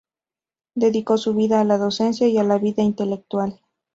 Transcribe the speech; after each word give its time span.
Dedicó 0.73 1.19
su 1.19 1.35
vida 1.35 1.61
a 1.61 1.63
la 1.63 1.77
docencia 1.77 2.27
y 2.27 2.39
a 2.39 2.43
la 2.43 2.57
vida 2.57 2.81
intelectual. 2.81 3.61